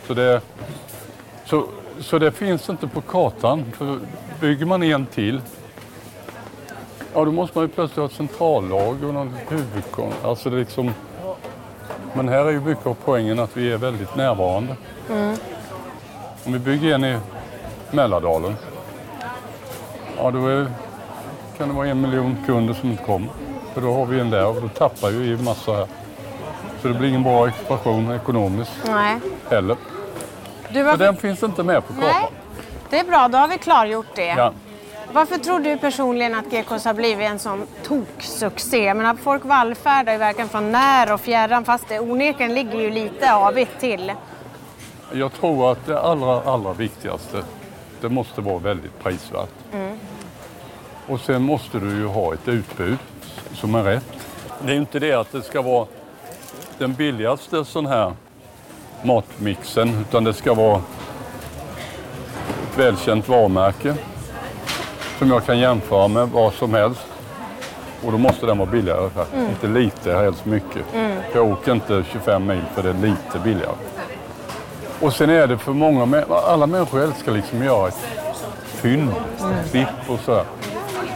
[0.06, 0.40] Så, det,
[1.44, 1.64] så,
[2.00, 3.64] så det finns inte på kartan.
[3.76, 3.98] För
[4.40, 5.40] bygger man en till
[7.14, 10.12] Ja, då måste man ju plötsligt ha ett centrallager och någon huvudkon.
[10.22, 10.90] Alltså det liksom,
[12.14, 14.76] Men här är ju mycket av poängen att vi är väldigt närvarande.
[16.44, 17.18] Om vi bygger en i
[17.90, 18.56] Mälardalen,
[20.16, 20.66] ja då är,
[21.58, 23.28] kan det vara en miljon kunder som inte kommer.
[23.74, 25.86] För då har vi en där och då tappar ju vi massa här.
[26.82, 29.18] Så det blir ingen bra ekvation ekonomiskt Nej.
[29.50, 29.76] heller.
[30.68, 30.98] Du, Så varför...
[31.04, 32.30] den finns inte med på Nej, kartan.
[32.90, 33.28] det är bra.
[33.28, 34.26] Då har vi klargjort det.
[34.26, 34.52] Ja.
[35.12, 38.94] Varför tror du personligen att GKs har blivit en sån toksuccé?
[38.94, 42.90] Men att folk vallfärdar ju verkligen från när och fjärran fast det onekligen ligger ju
[42.90, 44.12] lite avigt till.
[45.12, 47.42] Jag tror att det allra, allra viktigaste,
[48.00, 49.48] det måste vara väldigt prisvärt.
[51.06, 52.98] Och sen måste du ju ha ett utbud
[53.54, 54.12] som är rätt.
[54.62, 55.86] Det är inte det att det ska vara
[56.78, 58.12] den billigaste sån här
[59.02, 60.82] matmixen, utan det ska vara
[62.70, 63.94] ett välkänt varumärke
[65.18, 67.06] som jag kan jämföra med vad som helst.
[68.04, 69.10] Och då måste den vara billigare.
[69.50, 70.84] Inte lite, helst mycket.
[71.34, 73.74] Jag åker inte 25 mil för det är lite billigare.
[75.00, 77.98] Och sen är det för många, alla människor älskar liksom att göra ett
[78.64, 79.10] fynd,
[79.70, 80.34] klipp och så.
[80.34, 80.44] här.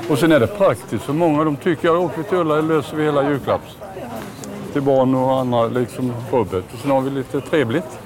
[0.09, 1.45] Och sen är det praktiskt för många.
[1.45, 3.77] De tycker att åker vi till Ullared löser vi hela julklapps.
[4.73, 6.65] Till barn och andra liksom rubbet.
[6.73, 7.99] Och sen har vi lite trevligt.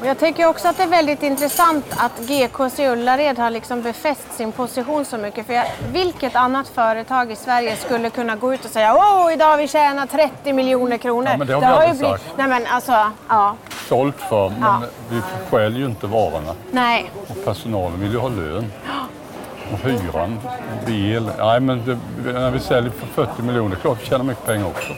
[0.00, 3.82] Och jag tycker också att det är väldigt intressant att GKs i Ullared har liksom
[3.82, 5.46] befäst sin position så mycket.
[5.46, 9.46] För jag, vilket annat företag i Sverige skulle kunna gå ut och säga åh, idag
[9.46, 11.28] har vi tjänat 30 miljoner kronor.
[11.30, 12.20] Ja, men det har vi ju aldrig blivit...
[12.20, 12.38] sagt.
[12.38, 13.56] Nej men alltså, ja.
[13.88, 14.82] Sålt för, men Ja.
[15.10, 15.20] vi
[15.50, 16.54] stjäl ju inte varorna.
[16.70, 17.10] Nej.
[17.28, 18.72] Och personalen vill ju ha lön.
[19.72, 20.38] Och hyran,
[20.82, 21.30] och el.
[21.38, 21.82] Nej, men
[22.24, 24.92] det, när vi säljer för 40 miljoner, klart vi tjänar mycket pengar också.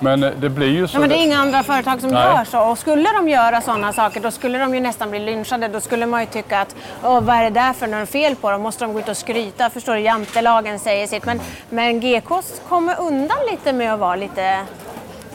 [0.00, 0.98] Men eh, det blir ju så.
[0.98, 2.24] Nej, men det är inga andra företag som Nej.
[2.36, 2.60] gör så.
[2.70, 5.68] Och skulle de göra sådana saker då skulle de ju nästan bli lynchade.
[5.68, 8.50] Då skulle man ju tycka att Åh, vad är det där för något fel på
[8.50, 8.60] dem?
[8.62, 9.70] Måste de gå ut och skryta?
[9.70, 10.00] Förstår du?
[10.00, 11.24] Jantelagen säger sitt.
[11.26, 14.60] Men, men GKs kommer undan lite med att vara lite...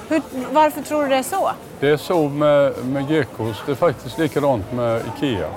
[0.10, 1.52] Hur, varför tror du det är så?
[1.80, 3.62] Det är så med, med GKs.
[3.66, 5.50] Det är faktiskt likadant med IKEA.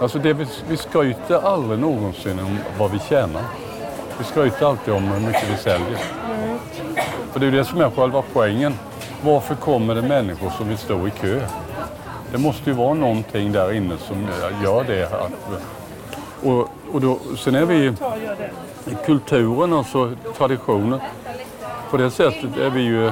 [0.00, 3.42] Alltså det, vi, vi skryter aldrig någonsin om vad vi tjänar.
[4.18, 5.98] Vi skryter alltid om hur mycket vi säljer.
[7.32, 8.74] För det är det som är själva poängen.
[9.22, 11.40] Varför kommer det människor som vill stå i kö?
[12.32, 14.28] Det måste ju vara någonting där inne som
[14.64, 15.04] gör det.
[15.04, 15.32] Att,
[16.42, 17.92] och, och då, sen är vi
[19.06, 21.00] kulturen, alltså traditionen.
[21.96, 23.10] På det sättet är vi ju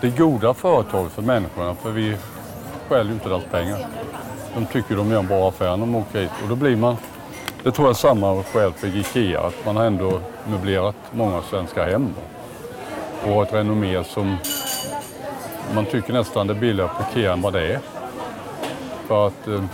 [0.00, 2.16] det goda företaget för människorna för vi
[2.88, 3.86] stjäl ju inte deras pengar.
[4.54, 6.96] De tycker de gör en bra affär när de åker hit och då blir man,
[7.62, 11.84] det tror jag är samma skäl för IKEA, att man har ändå möblerat många svenska
[11.84, 12.14] hem
[13.22, 14.36] och har ett renommé som
[15.74, 17.80] man tycker nästan det är billigare på IKEA än vad det är.
[19.06, 19.64] För att eh,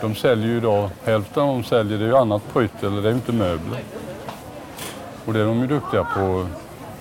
[0.00, 3.08] de säljer ju idag, hälften av dem säljer det är ju annat prytt eller det
[3.08, 3.80] är ju inte möbler.
[5.24, 6.46] Och det är de ju duktiga på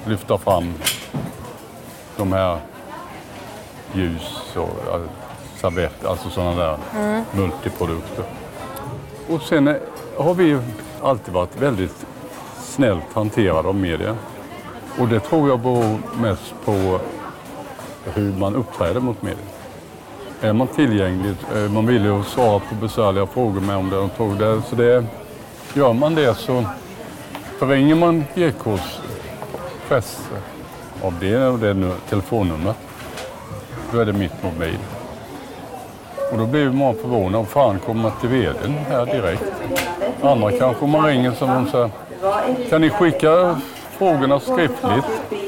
[0.06, 0.74] lyfta fram
[2.18, 2.58] de här
[3.94, 5.02] ljus och äh,
[5.56, 6.78] servett, alltså sådana där
[7.32, 8.26] multiprodukter.
[9.30, 9.80] Och sen är,
[10.18, 10.62] har vi ju
[11.02, 12.06] alltid varit väldigt
[12.64, 14.16] snällt hanterade av media.
[15.00, 17.00] Och det tror jag beror mest på
[18.14, 19.46] hur man uppträder mot media.
[20.42, 24.10] Är man tillgänglig, är man villig att svara på besvärliga frågor med om det de
[24.10, 24.62] tror det.
[24.70, 25.06] Så det,
[25.74, 26.66] gör man det så
[27.60, 29.01] för ringer man GKs
[29.92, 32.76] pressavdelning och det telefonnumret.
[33.92, 34.78] nu då är det mitt mobil.
[36.32, 37.48] Och då blir man förvånad.
[37.48, 39.44] Fan, kommer man till vdn här direkt?
[40.22, 41.90] Andra kanske man ringer som de säger,
[42.70, 43.60] kan ni skicka
[43.98, 45.06] frågorna skriftligt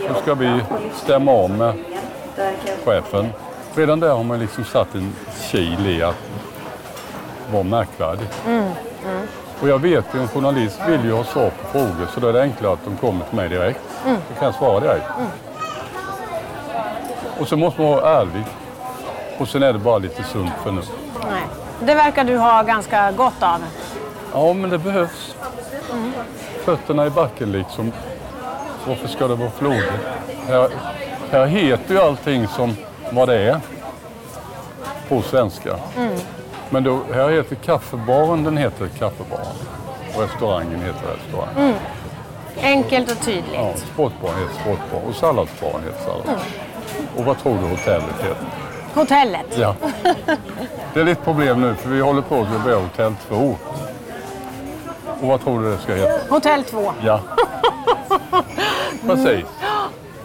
[0.07, 0.61] så ska vi
[1.03, 1.73] stämma av med
[2.85, 3.29] chefen.
[3.75, 5.13] Redan där har man liksom satt en
[5.51, 6.15] kil i att
[7.51, 8.27] vara märkvärdig.
[8.47, 8.71] Mm.
[9.61, 12.33] Och jag vet ju en journalist vill ju ha svar på frågor så då är
[12.33, 13.79] det enklare att de kommer till mig direkt.
[14.03, 15.05] Så kan jag svara direkt.
[17.39, 18.43] Och så måste man vara ärlig.
[19.37, 20.91] Och sen är det bara lite sunt förnuft.
[21.31, 21.41] Nej.
[21.79, 23.59] Det verkar du ha ganska gott av.
[24.33, 25.35] Ja, men det behövs.
[26.65, 27.91] Fötterna i backen liksom.
[28.87, 29.91] Varför ska det vara flodigt?
[30.47, 30.69] Här,
[31.31, 32.75] här heter ju allting som
[33.11, 33.59] vad det är
[35.09, 35.75] på svenska.
[36.73, 39.45] Men då, här heter kaffebaren, den heter kaffebaren.
[40.15, 41.73] Och restaurangen heter restaurang.
[42.61, 43.53] Enkelt och tydligt.
[43.53, 46.39] Ja, sportbaren heter sportbar och salladsbaren heter salladsbar.
[47.17, 48.45] Och vad tror du hotellet heter?
[48.93, 49.57] Hotellet.
[49.57, 49.75] Ja.
[50.93, 53.35] Det är lite problem nu för vi håller på att bygga hotell 2.
[55.21, 56.33] Och vad tror du det ska heta?
[56.33, 56.93] Hotell 2.
[57.03, 57.19] Ja.
[59.05, 59.45] Precis.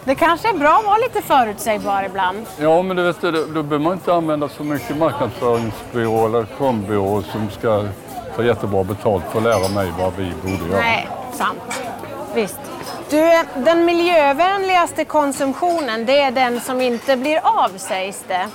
[0.09, 2.45] Det kanske är bra att vara lite förutsägbar ibland.
[2.59, 7.21] Ja, men du vet, då, då behöver man inte använda så mycket marknadsföringsbyrå eller kombyrå
[7.21, 7.85] som ska
[8.35, 10.81] ta jättebra betalt för att lära mig vad vi borde göra.
[10.81, 11.81] Nej, sant.
[12.35, 12.59] Visst.
[13.09, 18.47] Du, den miljövänligaste konsumtionen det är den som inte blir av sägs det.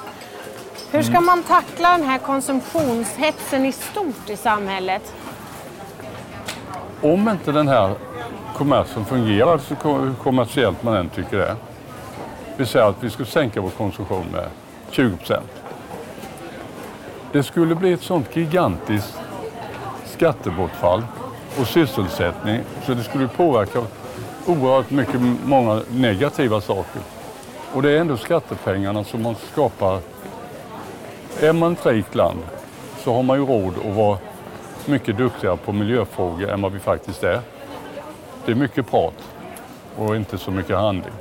[0.90, 5.12] Hur ska man tackla den här konsumtionshetsen i stort i samhället?
[7.00, 7.94] Om inte den här
[8.54, 9.74] kommersen fungerar så
[10.22, 11.56] kommersiellt man än tycker det är.
[12.56, 14.48] Vi säger att vi ska sänka vår konsumtion med
[14.90, 15.50] 20 procent.
[17.32, 19.18] Det skulle bli ett sånt gigantiskt
[20.06, 21.02] skattebortfall
[21.60, 23.82] och sysselsättning så det skulle påverka
[24.46, 27.02] oerhört mycket många negativa saker.
[27.72, 29.98] Och det är ändå skattepengarna som man skapar.
[31.40, 32.38] Är man ett rikt land
[32.98, 34.18] så har man ju råd att vara
[34.86, 37.40] mycket duktigare på miljöfrågor än vad vi faktiskt är.
[38.46, 39.14] Det är mycket prat
[39.96, 41.12] och inte så mycket handling.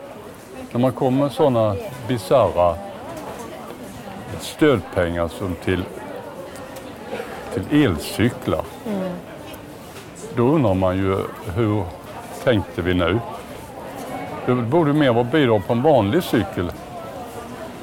[0.71, 1.75] När man kommer med sådana
[2.07, 2.75] bisarra
[4.39, 5.83] stödpengar som till,
[7.53, 8.61] till elcyklar.
[10.35, 11.17] Då undrar man ju
[11.55, 11.83] hur
[12.43, 13.19] tänkte vi nu?
[14.45, 16.71] Det borde mer vara bidrag på en vanlig cykel.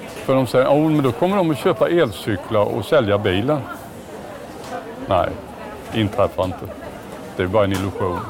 [0.06, 3.60] För de säger, oh, men då kommer de att köpa elcyklar och sälja bilen.
[5.08, 5.28] Nej,
[5.94, 6.66] inträffar inte.
[7.36, 8.20] Det är bara en illusion.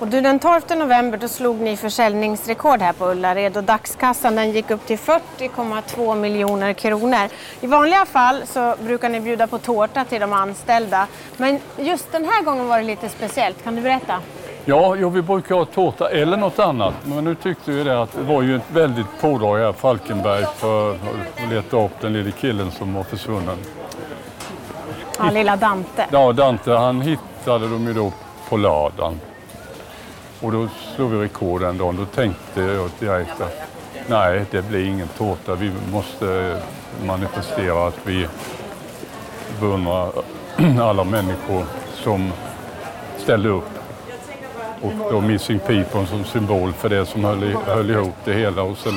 [0.00, 4.50] Och du, den 12 november då slog ni försäljningsrekord här på Ullared och dagskassan den
[4.50, 7.28] gick upp till 40,2 miljoner kronor.
[7.60, 11.06] I vanliga fall så brukar ni bjuda på tårta till de anställda.
[11.36, 13.64] Men just den här gången var det lite speciellt.
[13.64, 14.14] Kan du berätta?
[14.64, 16.94] Ja, jo, vi brukar ha tårta eller något annat.
[17.04, 20.90] Men nu tyckte vi det att det var ju ett väldigt pådrag här, Falkenberg, för
[20.90, 23.56] att leta upp den lille killen som var försvunnen.
[25.18, 26.06] Ja, lilla Dante.
[26.10, 28.12] Ja, Dante han hittade dem ju då
[28.48, 29.20] på lördagen.
[30.40, 31.96] Och då slog vi rekord den dagen.
[31.96, 33.60] Då tänkte jag direkt att
[34.06, 35.54] nej, det blir ingen tårta.
[35.54, 36.60] Vi måste
[37.06, 38.26] manifestera att vi
[39.60, 40.12] beundrar
[40.80, 42.32] alla människor som
[43.18, 43.68] ställde upp.
[44.82, 48.62] Och då Missing People som symbol för det som höll, höll ihop det hela.
[48.62, 48.94] Och sen,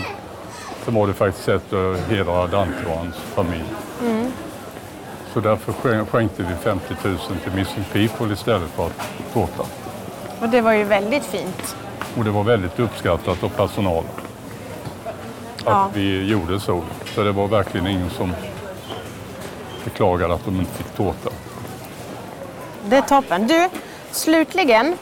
[0.86, 3.66] sen var det faktiskt ett att hedra Dante och hans familj.
[5.34, 9.02] Så därför skän- skänkte vi 50 000 till Missing People istället för att
[9.34, 9.64] tårta.
[10.44, 11.76] Och det var ju väldigt fint.
[12.18, 14.10] Och det var väldigt uppskattat av personalen.
[15.58, 15.90] Att Ja.
[15.94, 16.82] vi gjorde så.
[17.16, 18.34] Så det var verkligen ingen som
[19.84, 21.30] beklagade att de inte fick tårta.
[22.86, 23.48] Det är toppen.
[23.48, 23.70] Du,
[24.12, 24.98] slutligen.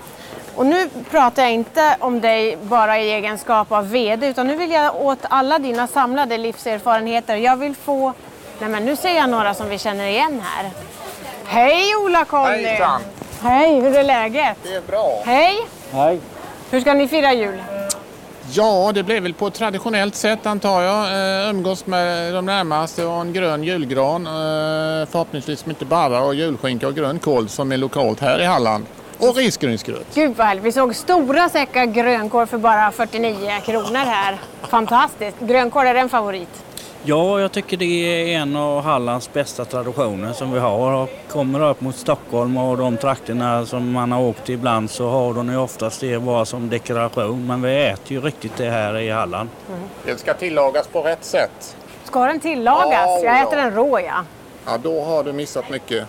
[0.56, 4.72] Och nu pratar jag inte om dig bara i egenskap av VD utan nu vill
[4.72, 7.36] jag åt alla dina samlade livserfarenheter.
[7.36, 8.14] Jag vill få...
[8.60, 10.72] Nej men nu ser jag några som vi känner igen här.
[11.46, 12.64] Hej Ola-Conny!
[12.66, 13.02] Hejsan.
[13.44, 14.58] Hej, hur är läget?
[14.64, 15.22] Det är bra.
[15.26, 15.56] Hej!
[15.92, 16.20] Hej.
[16.72, 17.62] Hur ska ni fira jul?
[18.52, 21.06] Ja, det blir väl på ett traditionellt sätt antar jag.
[21.44, 24.28] Eh, umgås med de närmaste och en grön julgran.
[24.28, 24.32] Eh,
[25.12, 28.86] förhoppningsvis inte bara och julskinka och grönkål som är lokalt här i Halland.
[29.20, 30.08] Och risgrynsgröt.
[30.16, 30.64] Gud vad härligt.
[30.64, 34.38] Vi såg stora säckar grönkål för bara 49 kronor här.
[34.62, 35.38] Fantastiskt.
[35.40, 36.64] Grönkål, är en favorit?
[37.04, 40.94] Ja, jag tycker det är en av Hallands bästa traditioner som vi har.
[40.94, 45.10] Och kommer upp mot Stockholm och de trakterna som man har åkt till ibland så
[45.10, 47.48] har de ju oftast det bara som dekoration.
[47.48, 49.50] Men vi äter ju riktigt det här i Halland.
[50.06, 51.76] Den ska tillagas på rätt sätt.
[52.04, 52.94] Ska den tillagas?
[52.94, 53.64] Ja, Jag äter ja.
[53.66, 54.24] den rå ja.
[54.66, 56.08] Ja, då har du missat mycket.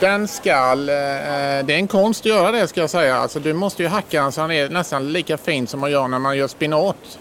[0.00, 3.16] Den skall, eh, det är en konst att göra det ska jag säga.
[3.16, 6.08] Alltså, du måste ju hacka den så han är nästan lika fin som man gör
[6.08, 7.18] när man gör spinat.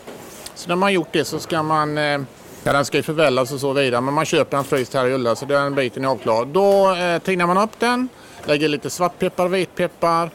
[0.56, 2.20] Så när man gjort det så ska man, eh,
[2.68, 5.14] ja den ska ju förvällas och så vidare, men man köper den fryst här i
[5.14, 6.48] Ulla så den biten är avklarad.
[6.48, 8.10] Då eh, tinar man upp den,
[8.46, 10.30] lägger lite svartpeppar, vitpeppar,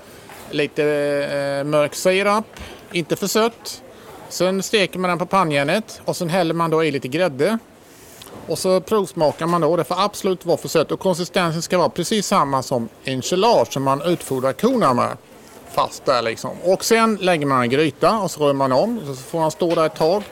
[0.50, 2.44] lite eh, mörk sirap,
[2.92, 3.82] inte för sött.
[4.28, 7.58] Sen steker man den på pannjärnet och sen häller man då i lite grädde.
[8.46, 9.76] Och så provsmakar man då.
[9.76, 13.82] Det får absolut vara för sött och konsistensen ska vara precis samma som enchilage som
[13.82, 15.16] man utfodrar korna med.
[15.72, 16.50] Fast där liksom.
[16.64, 19.00] Och sen lägger man en gryta och så rör man om.
[19.06, 20.22] Så får man stå där ett tag.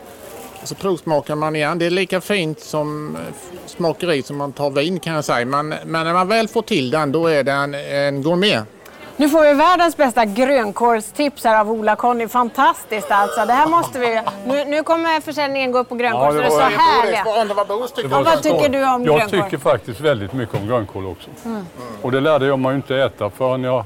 [0.63, 1.79] Och så provsmakar man igen.
[1.79, 3.21] Det är lika fint som eh,
[3.67, 5.47] smakeri som man tar vin kan jag säga.
[5.47, 8.65] Men, men när man väl får till den då är den en gourmet.
[9.17, 12.29] Nu får vi världens bästa grönkålstips här av Ola-Conny.
[12.29, 13.47] Fantastiskt alltså.
[13.47, 14.21] Det här måste vi...
[14.47, 17.25] Nu, nu kommer försäljningen gå upp på grönkål Ja, så det är så var- härliga.
[17.43, 17.69] Undrar vad
[18.25, 19.41] vad så tycker du om Jag grönkål?
[19.43, 21.31] tycker faktiskt väldigt mycket om grönkål också.
[22.03, 23.85] Och det lärde jag mig inte äta förrän jag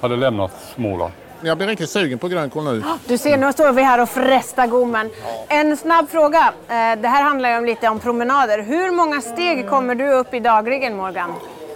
[0.00, 1.12] hade lämnat Småland.
[1.44, 2.82] Jag blir riktigt sugen på grönkål nu.
[3.06, 5.10] Du ser, nu står vi här och frestar gommen.
[5.48, 6.52] En snabb fråga.
[6.68, 8.62] Eh, Det här handlar ju om lite om promenader.
[8.62, 11.32] Hur många steg kommer du upp i dagligen, Morgan?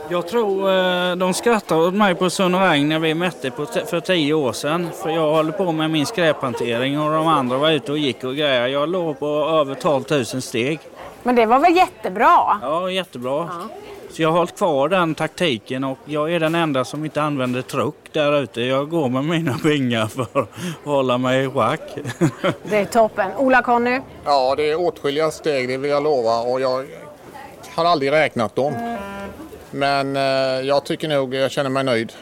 [0.08, 0.70] Jag tror
[1.10, 3.50] eh, de skrattade åt mig på Sunneväng när vi mätte
[3.86, 4.88] för tio år sedan.
[5.02, 8.34] För jag håller på med min skräphantering och de andra var ute och gick och
[8.36, 8.66] grejer.
[8.66, 9.26] Jag låg på
[9.60, 10.80] över 12 000 steg.
[11.22, 12.58] Men det var väl jättebra?
[12.62, 13.48] Ja, jättebra.
[14.16, 17.62] Så jag har hållit kvar den taktiken och jag är den enda som inte använder
[17.62, 18.60] truck där ute.
[18.60, 20.48] Jag går med mina vingar för att
[20.84, 21.80] hålla mig i schack.
[22.62, 23.30] Det är toppen.
[23.36, 24.00] Ola-Conny?
[24.24, 26.40] Ja, det är åtskilliga steg, det vill jag lova.
[26.40, 26.86] Och jag
[27.74, 28.96] har aldrig räknat dem.
[29.70, 30.22] Men eh,
[30.66, 32.12] jag tycker nog jag känner mig nöjd.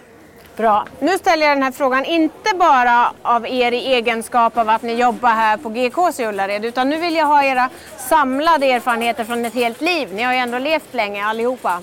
[0.57, 0.87] Bra.
[1.01, 4.93] Nu ställer jag den här frågan inte bara av er i egenskap av att ni
[4.95, 9.45] jobbar här på GKs i Ullared utan nu vill jag ha era samlade erfarenheter från
[9.45, 10.09] ett helt liv.
[10.15, 11.81] Ni har ju ändå levt länge allihopa.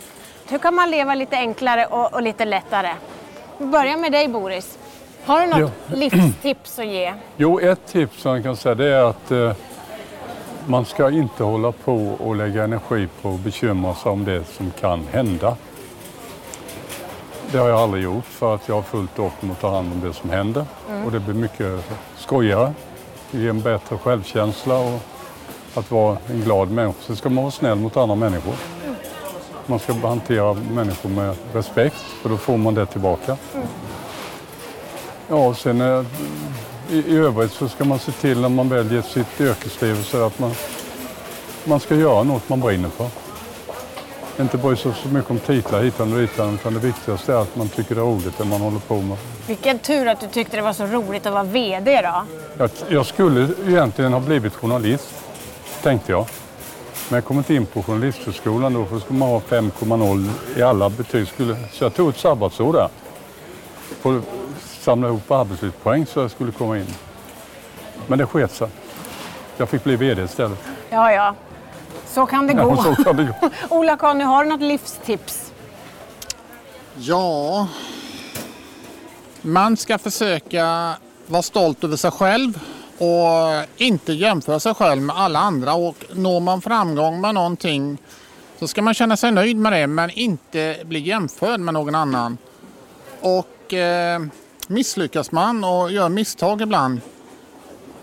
[0.50, 2.94] Hur kan man leva lite enklare och, och lite lättare?
[3.58, 4.78] Vi börjar med dig Boris.
[5.26, 7.14] Har du något livstips att ge?
[7.38, 9.54] Jo, ett tips som jag kan säga det är att eh,
[10.68, 14.72] man ska inte hålla på och lägga energi på att bekymra sig om det som
[14.72, 15.58] kan hända.
[17.52, 19.92] Det har jag aldrig gjort för att jag har fullt upp med att ta hand
[19.94, 20.66] om det som händer.
[20.90, 21.06] Mm.
[21.06, 21.80] Och det blir mycket
[22.18, 22.74] skojigare.
[23.32, 25.00] Det ger en bättre självkänsla och
[25.74, 26.98] att vara en glad människa.
[27.02, 28.54] Sen ska man vara snäll mot andra människor.
[29.66, 33.38] Man ska hantera människor med respekt för då får man det tillbaka.
[35.28, 36.06] Ja, och sen eh,
[36.90, 40.40] i, i övrigt så ska man se till när man väljer sitt yrkesliv så att
[40.40, 40.52] man,
[41.64, 43.08] man ska göra något man brinner för.
[44.40, 47.56] Inte bry sig så mycket om titlar hitan och ditan utan det viktigaste är att
[47.56, 49.18] man tycker det är roligt det man håller på med.
[49.48, 52.24] Vilken tur att du tyckte det var så roligt att vara VD då.
[52.58, 55.14] Jag, jag skulle egentligen ha blivit journalist,
[55.84, 56.26] tänkte jag.
[57.10, 60.62] Men jag kom inte in på Journalisthögskolan då för då skulle man ha 5,0 i
[60.62, 61.28] alla betyg.
[61.28, 62.88] Skulle, så jag tog ett sabbatsår där.
[64.02, 64.24] För att
[64.80, 66.88] samla ihop arbetslivspoäng så jag skulle komma in.
[68.08, 68.68] Men det sket sig.
[69.58, 70.60] Jag fick bli VD istället.
[70.90, 71.36] Ja, ja.
[72.08, 72.62] Så kan det gå.
[72.86, 73.50] Ja, så kan det gå.
[73.70, 75.52] Ola-Conny, har du något livstips?
[76.98, 77.68] Ja,
[79.42, 80.94] man ska försöka
[81.28, 82.60] vara stolt över sig själv
[82.98, 85.74] och inte jämföra sig själv med alla andra.
[85.74, 87.98] Och når man framgång med någonting
[88.60, 92.38] så ska man känna sig nöjd med det men inte bli jämförd med någon annan.
[93.22, 94.22] Och eh,
[94.68, 97.02] misslyckas man och gör misstag ibland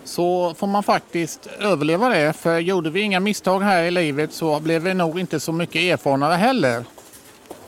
[0.09, 2.33] så får man faktiskt överleva det.
[2.33, 5.83] För gjorde vi inga misstag här i livet så blev vi nog inte så mycket
[5.83, 6.85] erfarnare heller.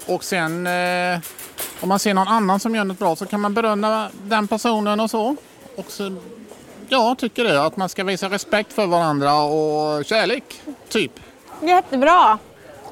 [0.07, 1.19] Och sen eh,
[1.81, 5.01] om man ser någon annan som gör något bra så kan man berömma den personen
[5.01, 5.37] och så.
[5.77, 6.17] Och så
[6.89, 11.13] jag tycker det, att man ska visa respekt för varandra och kärlek, typ.
[11.63, 12.39] Jättebra.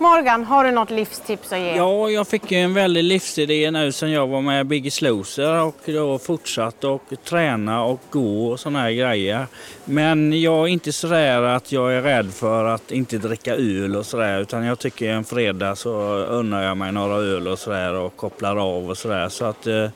[0.01, 1.77] Morgan, har du något livstips att ge?
[1.77, 5.77] Ja, jag fick ju en väldig livsidé nu sen jag var med Biggest Loser och
[5.87, 9.47] då fortsatt och träna och gå och såna här grejer.
[9.85, 14.07] Men jag är inte sådär att jag är rädd för att inte dricka öl och
[14.07, 18.17] sådär utan jag tycker en fredag så unnar jag mig några öl och sådär och
[18.17, 19.29] kopplar av och sådär.
[19.29, 19.89] Så att eh,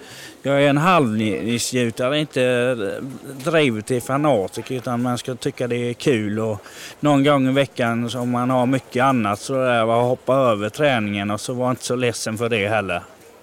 [0.43, 2.75] jag är en halvnjutare, inte
[3.45, 6.67] driven till fanatiker utan man ska tycka det är kul och
[7.01, 11.41] någon gång i veckan om man har mycket annat så där, hoppa över träningen och
[11.41, 13.03] så var inte så ledsen för det heller.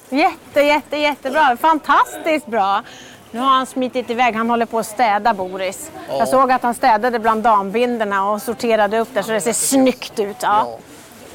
[0.09, 1.57] Jätte, jätte, jättebra.
[1.57, 2.83] Fantastiskt bra.
[3.31, 4.35] Nu har han smitit iväg.
[4.35, 5.91] Han håller på att städa, Boris.
[6.09, 6.19] Ja.
[6.19, 10.19] Jag såg att han städade bland dambinderna och sorterade upp där så det ser snyggt
[10.19, 10.37] ut.
[10.41, 10.79] Ja.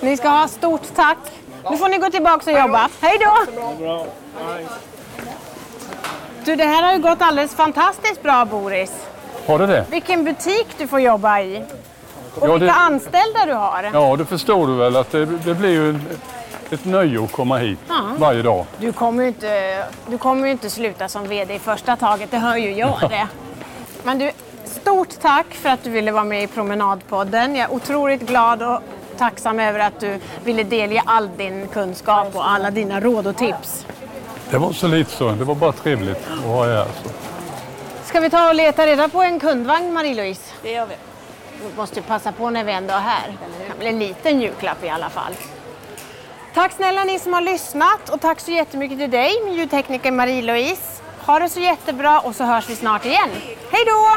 [0.01, 1.19] Ni ska ha stort tack.
[1.71, 2.89] Nu får ni gå tillbaka och jobba.
[3.01, 4.07] Hej då!
[6.45, 8.93] Du, det här har ju gått alldeles fantastiskt bra, Boris.
[9.47, 9.85] Har det det?
[9.91, 11.65] Vilken butik du får jobba i.
[12.41, 13.91] Och Ja, vilka det- anställda du har.
[13.93, 15.99] Ja, det förstår du väl att det, det blir ju
[16.71, 17.95] ett nöje att komma hit Ja.
[18.19, 18.65] varje dag.
[18.79, 22.57] Du kommer ju inte, du kommer inte sluta som VD i första taget, det hör
[22.57, 23.29] ju jag det.
[24.03, 24.31] Men du,
[24.65, 27.57] stort tack för att du ville vara med i Promenadpodden.
[27.57, 28.81] Jag är otroligt glad och
[29.19, 33.87] tacksam över att du ville delge all din kunskap och alla dina råd och tips.
[34.51, 35.31] Det var så lite så.
[35.31, 36.85] Det var bara trevligt att ha er här.
[37.03, 37.11] Så.
[38.05, 40.53] Ska vi ta och leta reda på en kundvagn, Marie-Louise?
[40.63, 40.95] Det gör vi.
[41.63, 43.37] Vi måste ju passa på när vi ändå är här.
[43.61, 45.33] Det kan bli en liten julklapp i alla fall.
[46.55, 51.03] Tack snälla ni som har lyssnat och tack så jättemycket till dig, min ljudtekniker Marie-Louise.
[51.27, 53.31] Ha det så jättebra och så hörs vi snart igen.
[53.71, 54.17] Hej då!